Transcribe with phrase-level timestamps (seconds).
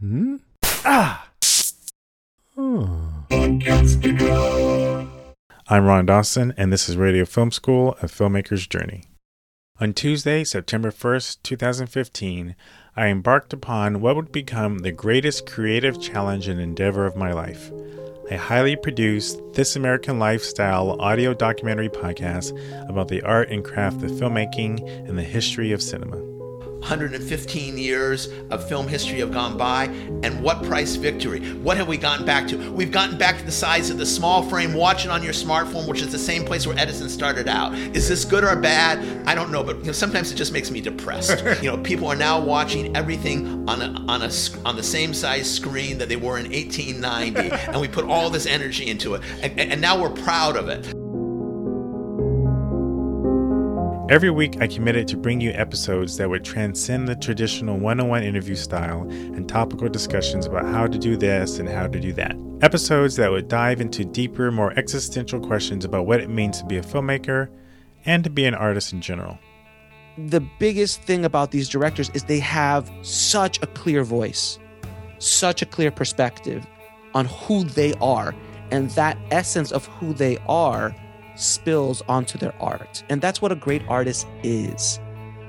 [0.00, 0.36] Hmm?
[0.84, 1.28] Ah!
[2.56, 3.24] Oh.
[5.68, 9.04] I'm Ron Dawson, and this is Radio Film School, a filmmaker's journey.
[9.80, 12.54] On Tuesday, September 1st, 2015,
[12.96, 17.72] I embarked upon what would become the greatest creative challenge and endeavor of my life
[18.30, 22.52] a highly produced This American Lifestyle audio documentary podcast
[22.86, 26.37] about the art and craft of filmmaking and the history of cinema.
[26.80, 29.84] 115 years of film history have gone by,
[30.22, 31.40] and what price victory?
[31.54, 32.72] What have we gotten back to?
[32.72, 35.86] We've gotten back to the size of the small frame, watch it on your smartphone,
[35.88, 37.74] which is the same place where Edison started out.
[37.74, 39.26] Is this good or bad?
[39.26, 41.44] I don't know, but you know, sometimes it just makes me depressed.
[41.62, 44.30] you know, people are now watching everything on a, on a
[44.64, 48.46] on the same size screen that they were in 1890, and we put all this
[48.46, 50.97] energy into it, and, and now we're proud of it.
[54.10, 58.08] Every week, I committed to bring you episodes that would transcend the traditional one on
[58.08, 62.14] one interview style and topical discussions about how to do this and how to do
[62.14, 62.34] that.
[62.62, 66.78] Episodes that would dive into deeper, more existential questions about what it means to be
[66.78, 67.50] a filmmaker
[68.06, 69.38] and to be an artist in general.
[70.16, 74.58] The biggest thing about these directors is they have such a clear voice,
[75.18, 76.66] such a clear perspective
[77.12, 78.34] on who they are.
[78.70, 80.94] And that essence of who they are
[81.38, 83.02] spills onto their art.
[83.08, 85.00] And that's what a great artist is.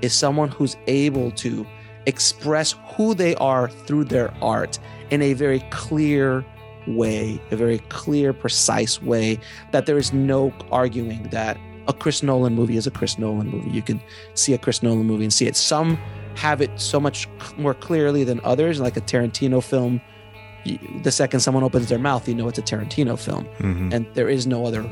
[0.02, 1.66] Is someone who's able to
[2.06, 4.80] express who they are through their art
[5.10, 6.46] in a very clear
[6.88, 9.40] way, a very clear, precise way
[9.72, 13.70] that there is no arguing that a Chris Nolan movie is a Chris Nolan movie.
[13.72, 14.02] You can
[14.36, 15.56] see a Chris Nolan movie and see it.
[15.56, 15.98] Some
[16.36, 20.00] have it so much more clearly than others, like a Tarantino film.
[21.04, 23.46] The second someone opens their mouth, you know it's a Tarantino film.
[23.60, 23.92] Mm-hmm.
[23.92, 24.84] And there is no other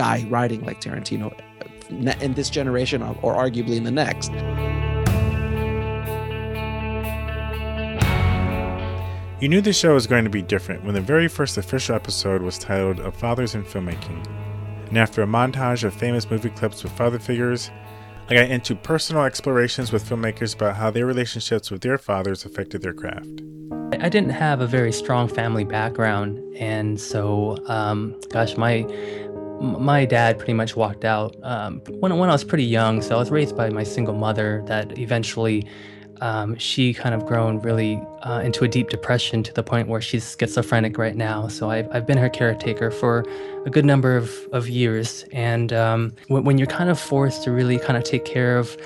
[0.00, 1.30] guy writing like Tarantino
[2.22, 4.32] in this generation or arguably in the next.
[9.42, 12.40] You knew the show was going to be different when the very first official episode
[12.40, 14.26] was titled A Fathers in Filmmaking.
[14.88, 17.70] And after a montage of famous movie clips with father figures,
[18.30, 22.80] I got into personal explorations with filmmakers about how their relationships with their fathers affected
[22.80, 23.42] their craft.
[24.00, 28.86] I didn't have a very strong family background, and so, um, gosh, my
[29.60, 33.02] my dad pretty much walked out um, when, when I was pretty young.
[33.02, 35.66] So I was raised by my single mother that eventually
[36.20, 40.00] um, she kind of grown really uh, into a deep depression to the point where
[40.00, 41.48] she's schizophrenic right now.
[41.48, 43.24] So I've, I've been her caretaker for
[43.64, 45.24] a good number of, of years.
[45.32, 48.76] And um, when, when, you're kind of forced to really kind of take care of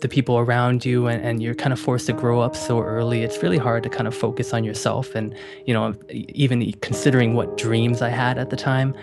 [0.00, 3.22] the people around you and, and you're kind of forced to grow up so early,
[3.22, 5.14] it's really hard to kind of focus on yourself.
[5.14, 5.34] And,
[5.64, 8.94] you know, even considering what dreams I had at the time.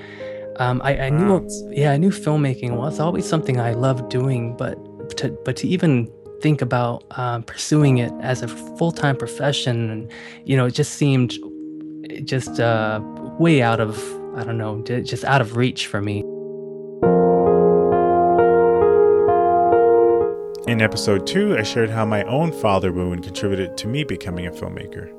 [0.58, 4.78] Um, I, I knew, yeah, I knew filmmaking was always something I loved doing, but
[5.18, 10.12] to, but to even think about um, pursuing it as a full-time profession, and
[10.46, 11.38] you know, it just seemed
[12.24, 13.00] just uh,
[13.40, 13.98] way out of,
[14.36, 16.20] I don't know, just out of reach for me.
[20.72, 24.52] In episode two, I shared how my own father wound contributed to me becoming a
[24.52, 25.12] filmmaker.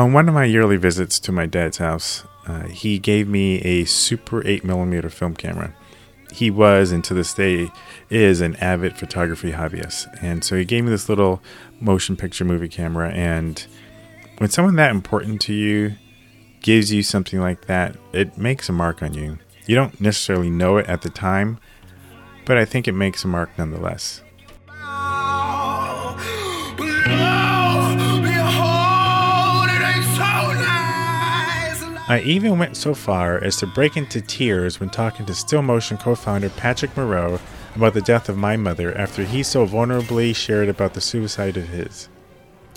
[0.00, 3.84] On one of my yearly visits to my dad's house, uh, he gave me a
[3.84, 5.74] Super 8 millimeter film camera.
[6.32, 7.70] He was, and to this day
[8.08, 10.08] is, an avid photography hobbyist.
[10.22, 11.42] And so he gave me this little
[11.80, 13.10] motion picture movie camera.
[13.10, 13.62] And
[14.38, 15.96] when someone that important to you
[16.62, 19.38] gives you something like that, it makes a mark on you.
[19.66, 21.58] You don't necessarily know it at the time,
[22.46, 24.22] but I think it makes a mark nonetheless.
[32.10, 35.96] I even went so far as to break into tears when talking to Still Motion
[35.96, 37.38] co founder Patrick Moreau
[37.76, 41.68] about the death of my mother after he so vulnerably shared about the suicide of
[41.68, 42.08] his.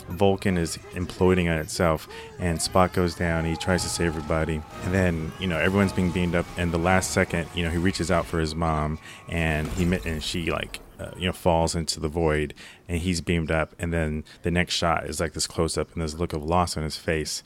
[0.07, 2.07] Vulcan is imploding on itself,
[2.37, 3.43] and Spock goes down.
[3.43, 6.45] He tries to save everybody, and then you know everyone's being beamed up.
[6.55, 10.23] And the last second, you know, he reaches out for his mom, and he and
[10.23, 12.53] she like uh, you know falls into the void,
[12.87, 13.73] and he's beamed up.
[13.79, 16.77] And then the next shot is like this close up, and a look of loss
[16.77, 17.41] on his face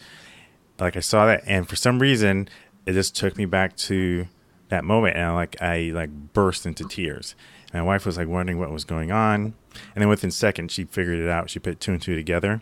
[0.79, 2.49] like I saw that, and for some reason,
[2.85, 4.27] it just took me back to
[4.69, 7.35] that moment, and I, like I like burst into tears.
[7.73, 9.53] And my wife was like wondering what was going on,
[9.95, 11.49] and then within seconds, she figured it out.
[11.49, 12.61] She put two and two together.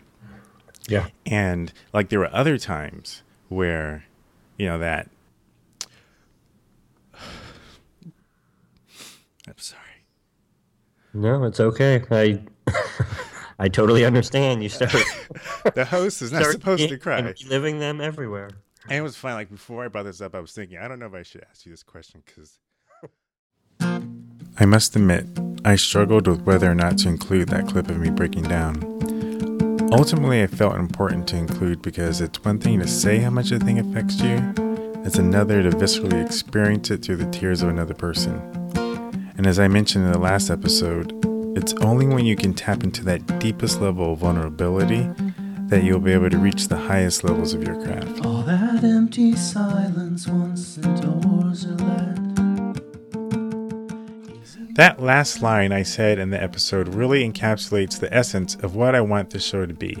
[0.88, 4.04] Yeah, and like there were other times where,
[4.56, 5.08] you know, that.
[9.48, 9.82] I'm sorry.
[11.14, 12.02] No, it's okay.
[12.10, 12.40] I
[13.58, 14.62] I totally understand.
[14.62, 14.92] You start.
[15.74, 17.34] the host is not supposed to cry.
[17.48, 18.50] Living them everywhere.
[18.84, 19.34] And it was fine.
[19.34, 21.44] Like before I brought this up, I was thinking, I don't know if I should
[21.50, 22.58] ask you this question because
[24.58, 25.26] I must admit,
[25.64, 28.82] I struggled with whether or not to include that clip of me breaking down.
[29.92, 33.58] Ultimately, I felt important to include because it's one thing to say how much a
[33.58, 34.54] thing affects you,
[35.04, 38.40] it's another to viscerally experience it through the tears of another person.
[39.36, 41.12] And as I mentioned in the last episode,
[41.56, 45.10] it's only when you can tap into that deepest level of vulnerability
[45.68, 48.26] that you'll be able to reach the highest levels of your craft.
[48.26, 52.16] All that empty silence once the doors are let.
[54.74, 59.00] That last line I said in the episode really encapsulates the essence of what I
[59.00, 59.96] want the show to be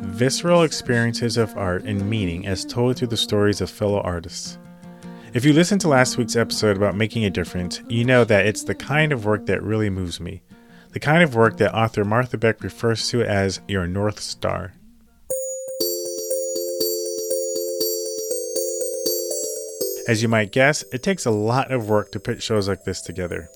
[0.00, 4.58] visceral experiences of art and meaning as told through the stories of fellow artists.
[5.34, 8.64] If you listened to last week's episode about making a difference, you know that it's
[8.64, 10.40] the kind of work that really moves me,
[10.92, 14.72] the kind of work that author Martha Beck refers to as your North Star.
[20.08, 23.02] As you might guess, it takes a lot of work to put shows like this
[23.02, 23.50] together.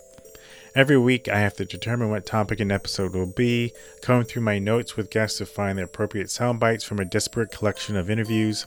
[0.74, 3.72] Every week, I have to determine what topic an episode will be,
[4.02, 7.50] comb through my notes with guests to find the appropriate sound bites from a disparate
[7.50, 8.66] collection of interviews,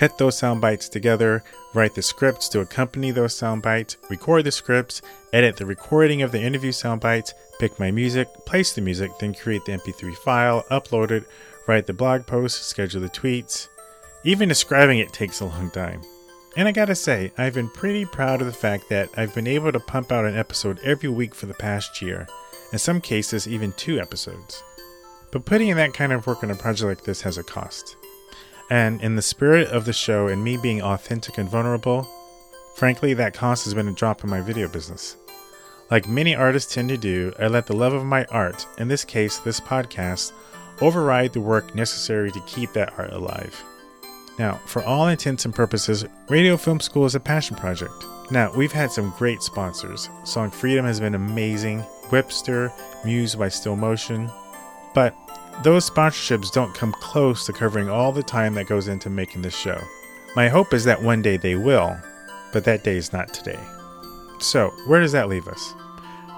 [0.00, 1.44] cut those sound bites together,
[1.74, 5.02] write the scripts to accompany those sound bites, record the scripts,
[5.34, 9.34] edit the recording of the interview sound bites, pick my music, place the music, then
[9.34, 11.24] create the MP3 file, upload it,
[11.68, 13.68] write the blog post, schedule the tweets.
[14.24, 16.00] Even describing it takes a long time.
[16.56, 19.70] And I gotta say, I've been pretty proud of the fact that I've been able
[19.70, 22.26] to pump out an episode every week for the past year,
[22.72, 24.64] in some cases, even two episodes.
[25.30, 27.96] But putting in that kind of work on a project like this has a cost.
[28.70, 32.08] And in the spirit of the show and me being authentic and vulnerable,
[32.76, 35.16] frankly, that cost has been a drop in my video business.
[35.90, 39.04] Like many artists tend to do, I let the love of my art, in this
[39.04, 40.30] case, this podcast,
[40.80, 43.60] override the work necessary to keep that art alive.
[44.38, 47.92] Now, for all intents and purposes, Radio Film School is a passion project.
[48.30, 50.08] Now, we've had some great sponsors.
[50.24, 52.72] Song Freedom has been amazing, Wipster,
[53.04, 54.30] Muse by Still Motion.
[54.94, 55.14] But
[55.62, 59.56] those sponsorships don't come close to covering all the time that goes into making this
[59.56, 59.78] show.
[60.34, 61.96] My hope is that one day they will,
[62.52, 63.58] but that day is not today.
[64.38, 65.74] So, where does that leave us?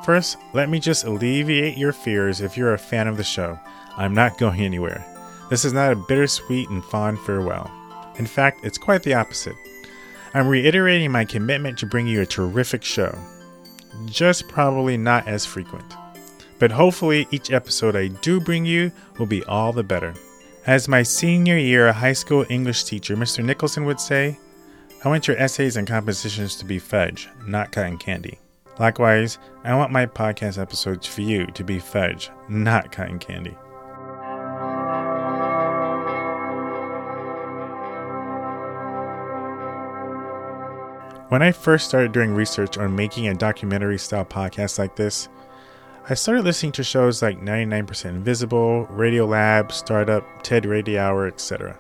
[0.05, 3.59] First, let me just alleviate your fears if you're a fan of the show.
[3.97, 5.05] I'm not going anywhere.
[5.51, 7.71] This is not a bittersweet and fond farewell.
[8.17, 9.57] In fact, it's quite the opposite.
[10.35, 13.17] I'm reiterating my commitment to bring you a terrific show,
[14.07, 15.95] just probably not as frequent.
[16.63, 20.15] But hopefully, each episode I do bring you will be all the better.
[20.65, 23.45] As my senior year high school English teacher, Mr.
[23.45, 24.39] Nicholson, would say,
[25.05, 28.39] I want your essays and compositions to be fudge, not cotton candy.
[28.79, 33.57] Likewise, I want my podcast episodes for you to be fudge, not cotton candy.
[41.29, 45.29] When I first started doing research on making a documentary style podcast like this,
[46.09, 51.79] I started listening to shows like 99% Invisible, Radiolab, Startup, TED Radio Hour, etc.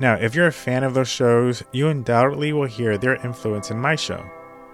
[0.00, 3.78] Now, if you're a fan of those shows, you undoubtedly will hear their influence in
[3.78, 4.28] my show.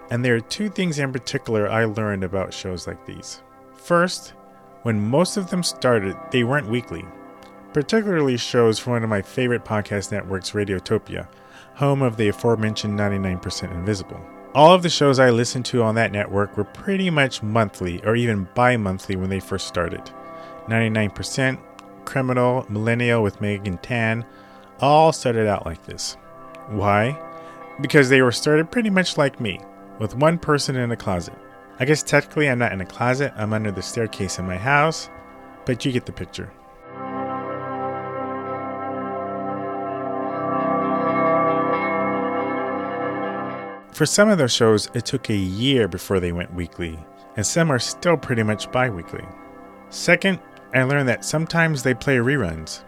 [0.09, 3.43] And there are two things in particular I learned about shows like these.
[3.75, 4.33] First,
[4.81, 7.05] when most of them started, they weren't weekly,
[7.73, 11.27] particularly shows from one of my favorite podcast networks, Radiotopia,
[11.75, 14.19] home of the aforementioned 99% Invisible.
[14.53, 18.17] All of the shows I listened to on that network were pretty much monthly or
[18.17, 20.11] even bi monthly when they first started.
[20.67, 21.57] 99%,
[22.03, 24.25] Criminal, Millennial with Megan Tan,
[24.81, 26.17] all started out like this.
[26.67, 27.17] Why?
[27.79, 29.57] Because they were started pretty much like me,
[29.99, 31.37] with one person in a closet.
[31.79, 35.09] I guess technically I'm not in a closet, I'm under the staircase in my house,
[35.65, 36.51] but you get the picture.
[44.01, 46.97] For some of their shows, it took a year before they went weekly,
[47.37, 49.23] and some are still pretty much bi weekly.
[49.91, 50.39] Second,
[50.73, 52.83] I learned that sometimes they play reruns.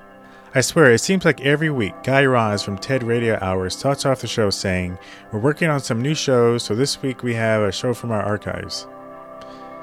[0.55, 4.21] I swear, it seems like every week Guy Raz from TED Radio Hour starts off
[4.21, 4.97] the show saying,
[5.31, 8.23] We're working on some new shows, so this week we have a show from our
[8.23, 8.87] archives.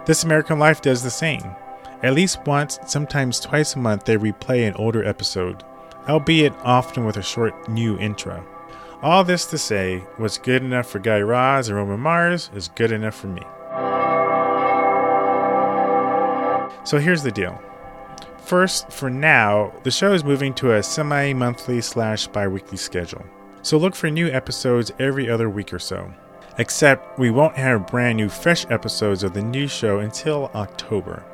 [0.07, 1.55] This American Life does the same.
[2.03, 5.63] At least once, sometimes twice a month, they replay an older episode,
[6.09, 8.45] albeit often with a short new intro.
[9.03, 12.93] All this to say, what's good enough for Guy Raz and Roman Mars is good
[12.93, 13.41] enough for me.
[16.85, 17.59] So here's the deal.
[18.45, 23.25] First, for now, the show is moving to a semi monthly slash bi weekly schedule.
[23.63, 26.13] So look for new episodes every other week or so.
[26.59, 31.25] Except we won't have brand new fresh episodes of the new show until October.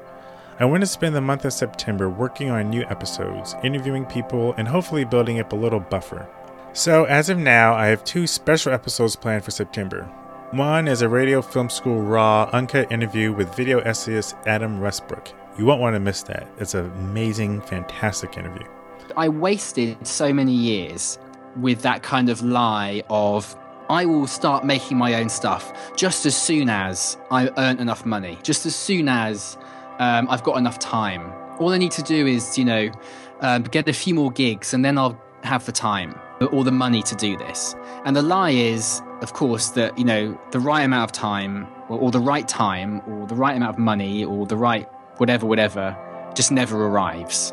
[0.61, 4.69] I want to spend the month of September working on new episodes, interviewing people, and
[4.69, 6.29] hopefully building up a little buffer.
[6.77, 10.03] So, as of now, I have two special episodes planned for September.
[10.51, 15.33] One is a Radio Film School Raw uncut interview with video essayist Adam Westbrook.
[15.59, 16.47] You won't want to miss that.
[16.59, 18.67] It's an amazing, fantastic interview.
[19.17, 21.19] I wasted so many years
[21.57, 23.57] with that kind of lie of
[23.89, 28.39] I will start making my own stuff just as soon as I earn enough money,
[28.43, 29.57] just as soon as
[29.99, 31.33] um, I've got enough time.
[31.59, 32.91] All I need to do is, you know,
[33.41, 37.03] um, get a few more gigs and then I'll have the time or the money
[37.03, 37.75] to do this.
[38.05, 41.99] And the lie is, of course, that, you know, the right amount of time or,
[41.99, 44.89] or the right time or the right amount of money or the right
[45.19, 45.97] whatever, whatever
[46.35, 47.53] just never arrives.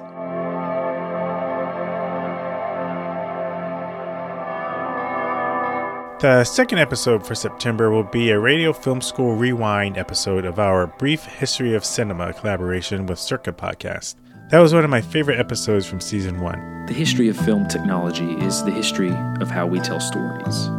[6.23, 10.87] The second episode for September will be a Radio Film School Rewind episode of our
[10.87, 14.15] Brief History of Cinema collaboration with Circuit Podcast.
[14.53, 16.85] That was one of my favorite episodes from season one.
[16.85, 19.09] The history of film technology is the history
[19.41, 20.69] of how we tell stories.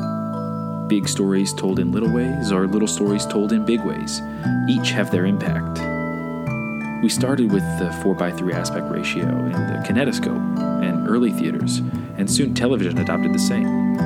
[0.86, 4.20] Big stories told in little ways, or little stories told in big ways.
[4.70, 5.80] Each have their impact.
[7.02, 11.78] We started with the 4x3 aspect ratio and the kinetoscope and early theaters,
[12.16, 13.96] and soon television adopted the same.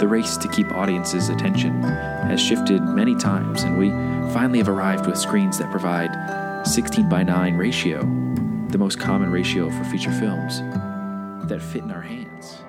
[0.00, 3.90] The race to keep audiences' attention has shifted many times, and we
[4.34, 6.10] finally have arrived with screens that provide
[6.66, 8.02] 16 by 9 ratio,
[8.70, 10.60] the most common ratio for feature films,
[11.48, 12.62] that fit in our hands.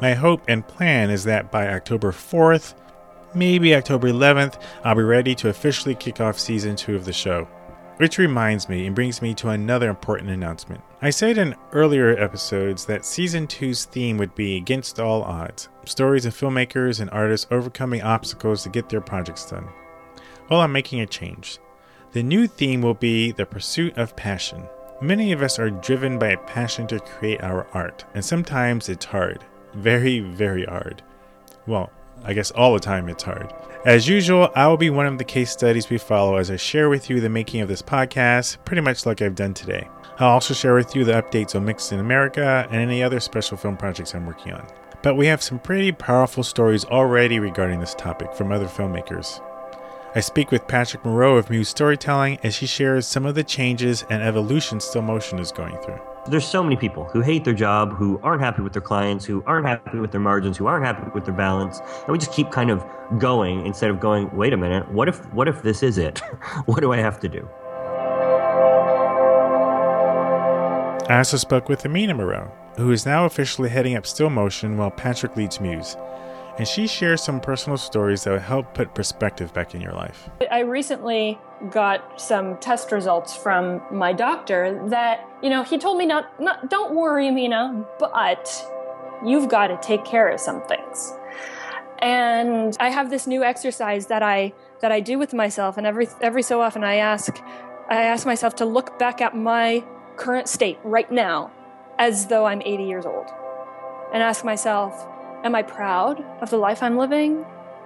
[0.00, 2.74] My hope and plan is that by October 4th,
[3.34, 7.48] maybe October 11th, I'll be ready to officially kick off season 2 of the show.
[7.98, 10.82] Which reminds me and brings me to another important announcement.
[11.00, 16.26] I said in earlier episodes that season 2's theme would be Against All Odds stories
[16.26, 19.68] of filmmakers and artists overcoming obstacles to get their projects done.
[20.50, 21.58] Well, I'm making a change.
[22.12, 24.64] The new theme will be The Pursuit of Passion.
[25.00, 29.06] Many of us are driven by a passion to create our art, and sometimes it's
[29.06, 29.42] hard.
[29.72, 31.02] Very, very hard.
[31.66, 31.90] Well,
[32.22, 33.52] I guess all the time it's hard.
[33.86, 36.90] As usual, I will be one of the case studies we follow as I share
[36.90, 39.88] with you the making of this podcast, pretty much like I've done today.
[40.18, 43.56] I'll also share with you the updates on Mixed in America and any other special
[43.56, 44.66] film projects I'm working on.
[45.02, 49.40] But we have some pretty powerful stories already regarding this topic from other filmmakers.
[50.16, 54.04] I speak with Patrick Moreau of Muse Storytelling as she shares some of the changes
[54.08, 55.98] and evolution Still Motion is going through.
[56.28, 59.42] There's so many people who hate their job, who aren't happy with their clients, who
[59.44, 62.52] aren't happy with their margins, who aren't happy with their balance, and we just keep
[62.52, 62.84] kind of
[63.18, 66.20] going instead of going, wait a minute, what if what if this is it?
[66.66, 67.48] what do I have to do?
[71.08, 74.92] I also spoke with Amina Moreau, who is now officially heading up Still Motion while
[74.92, 75.96] Patrick leads Muse.
[76.56, 80.28] And she shares some personal stories that will help put perspective back in your life.
[80.52, 81.38] I recently
[81.70, 86.70] got some test results from my doctor that, you know, he told me not, not
[86.70, 88.64] don't worry, Amina, but
[89.24, 91.12] you've got to take care of some things.
[91.98, 96.06] And I have this new exercise that I that I do with myself and every
[96.20, 97.40] every so often I ask
[97.88, 99.82] I ask myself to look back at my
[100.16, 101.50] current state right now
[101.98, 103.30] as though I'm 80 years old
[104.12, 105.06] and ask myself,
[105.44, 107.44] am I proud of the life I'm living?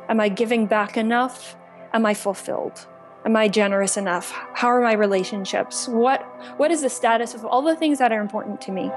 [0.08, 1.56] Am I giving back enough?
[1.92, 2.86] Am I fulfilled?
[3.24, 4.30] Am I generous enough?
[4.54, 5.88] How are my relationships?
[5.88, 6.22] What
[6.56, 8.90] what is the status of all the things that are important to me?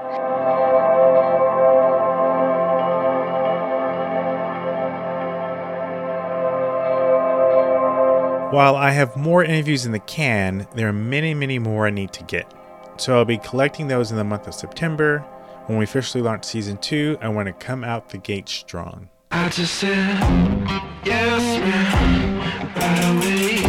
[8.52, 12.12] While I have more interviews in the can, there are many, many more I need
[12.12, 12.52] to get.
[12.98, 15.24] So I'll be collecting those in the month of September.
[15.66, 19.08] When we officially launch season two, I want to come out the gate strong.
[19.30, 19.94] I just said,
[21.04, 22.38] yes, ma'am,
[22.74, 23.62] right away.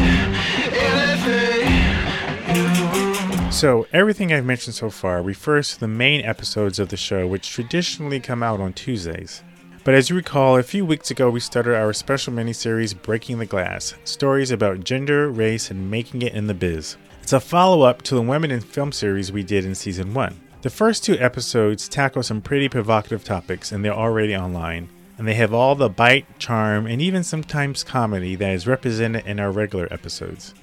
[2.49, 3.53] Anything you want.
[3.53, 7.51] So, everything I've mentioned so far refers to the main episodes of the show, which
[7.51, 9.43] traditionally come out on Tuesdays.
[9.83, 13.45] But as you recall, a few weeks ago we started our special miniseries Breaking the
[13.45, 16.97] Glass stories about gender, race, and making it in the biz.
[17.21, 20.39] It's a follow up to the Women in Film series we did in season 1.
[20.63, 24.87] The first two episodes tackle some pretty provocative topics, and they're already online.
[25.17, 29.41] And they have all the bite, charm, and even sometimes comedy that is represented in
[29.41, 30.53] our regular episodes.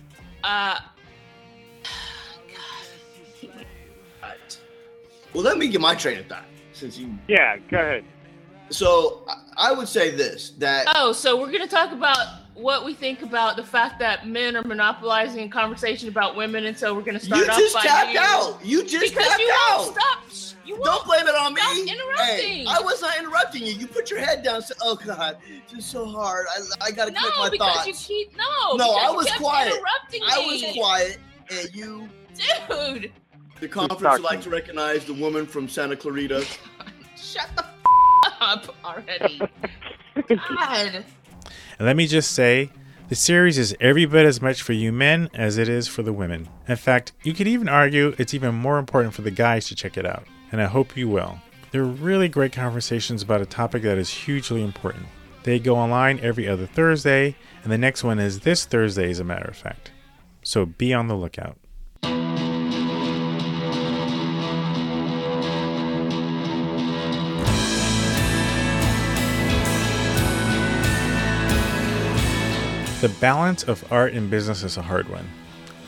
[0.43, 0.79] Uh,
[4.23, 4.31] God.
[5.35, 7.15] Well, let me get my train of thought since you.
[7.29, 8.05] Yeah, go ahead.
[8.71, 12.17] So I- I would say this that oh, so we're gonna talk about
[12.61, 16.95] what we think about the fact that men are monopolizing conversation about women, and so
[16.95, 18.21] we're gonna start you off just by tapped you.
[18.21, 18.59] out.
[18.65, 19.79] You just because tapped you out.
[19.79, 20.57] won't stop.
[20.67, 21.61] You won't Don't blame it on me.
[21.91, 22.49] interrupting.
[22.49, 23.73] Hey, I was not interrupting you.
[23.73, 24.57] You put your head down.
[24.57, 25.39] and said, "Oh God,
[25.71, 26.47] this is so hard.
[26.81, 28.77] I, I gotta no, collect my because thoughts." you keep no.
[28.77, 29.73] no, I was quiet.
[29.75, 31.19] Interrupting I was quiet,
[31.51, 32.09] and you.
[32.69, 33.13] dude.
[33.61, 36.47] The conference would like to recognize the woman from Santa Clarita.
[37.17, 39.39] Shut the f- up already.
[40.29, 41.05] God.
[41.81, 42.71] And let me just say,
[43.09, 46.13] the series is every bit as much for you men as it is for the
[46.13, 46.47] women.
[46.69, 49.97] In fact, you could even argue it's even more important for the guys to check
[49.97, 50.25] it out.
[50.53, 51.39] And I hope you will.
[51.71, 55.07] They're really great conversations about a topic that is hugely important.
[55.45, 59.25] They go online every other Thursday, and the next one is this Thursday, as a
[59.25, 59.91] matter of fact.
[60.43, 61.57] So be on the lookout.
[73.01, 75.27] The balance of art and business is a hard one,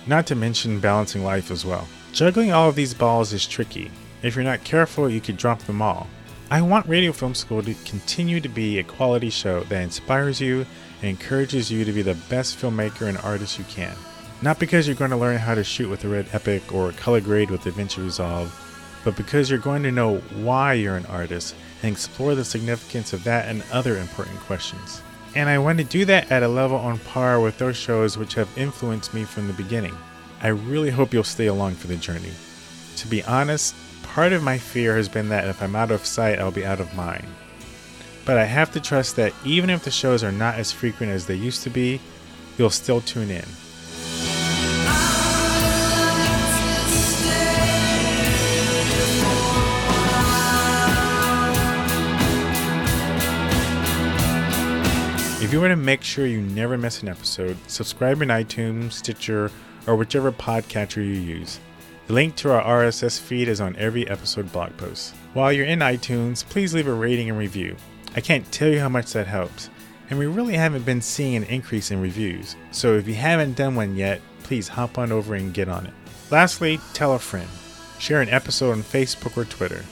[0.07, 1.87] not to mention balancing life as well.
[2.14, 3.90] Juggling all of these balls is tricky.
[4.23, 6.07] If you're not careful, you could drop them all.
[6.50, 10.64] I want Radio Film School to continue to be a quality show that inspires you
[11.02, 13.95] and encourages you to be the best filmmaker and artist you can.
[14.40, 17.21] Not because you're going to learn how to shoot with a red epic or color
[17.21, 18.50] grade with DaVinci Resolve,
[19.04, 23.23] but because you're going to know why you're an artist and explore the significance of
[23.25, 25.02] that and other important questions.
[25.34, 28.34] And I want to do that at a level on par with those shows which
[28.34, 29.96] have influenced me from the beginning.
[30.42, 32.32] I really hope you'll stay along for the journey.
[32.96, 36.38] To be honest, part of my fear has been that if I'm out of sight,
[36.38, 37.26] I'll be out of mind.
[38.24, 41.26] But I have to trust that even if the shows are not as frequent as
[41.26, 42.00] they used to be,
[42.58, 43.44] you'll still tune in.
[55.52, 59.50] If you want to make sure you never miss an episode, subscribe in iTunes, Stitcher,
[59.87, 61.61] or whichever podcatcher you use.
[62.06, 65.14] The link to our RSS feed is on every episode blog post.
[65.35, 67.76] While you're in iTunes, please leave a rating and review.
[68.16, 69.68] I can't tell you how much that helps,
[70.09, 73.75] and we really haven't been seeing an increase in reviews, so if you haven't done
[73.75, 75.92] one yet, please hop on over and get on it.
[76.30, 77.50] Lastly, tell a friend,
[77.99, 79.85] share an episode on Facebook or Twitter,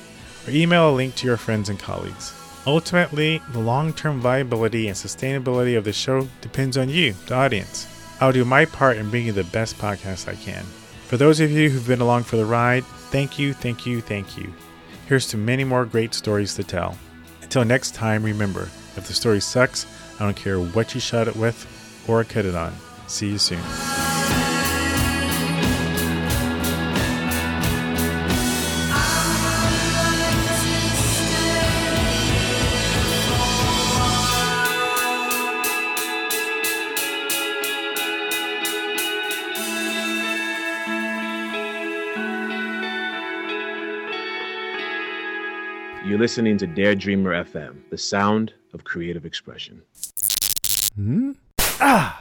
[0.47, 2.33] or email a link to your friends and colleagues.
[2.67, 7.87] Ultimately, the long term viability and sustainability of the show depends on you, the audience.
[8.21, 10.65] I'll do my part in bringing the best podcast I can.
[11.07, 14.37] For those of you who've been along for the ride, thank you, thank you, thank
[14.37, 14.53] you.
[15.09, 16.97] Here's to many more great stories to tell.
[17.43, 19.87] Until next time, remember if the story sucks,
[20.21, 21.67] I don't care what you shot it with
[22.07, 22.75] or cut it on.
[23.07, 23.90] See you soon.
[46.21, 49.81] Listening to Dare Dreamer FM, the sound of creative expression.
[50.95, 51.31] Hmm?
[51.81, 52.20] Ah!